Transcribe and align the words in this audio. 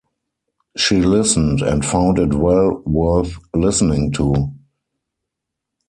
She 0.75 0.95
listened, 0.99 1.61
and 1.61 1.85
found 1.85 2.17
it 2.17 2.33
well 2.33 2.81
worth 2.87 3.37
listening 3.53 4.11
to. 4.13 4.51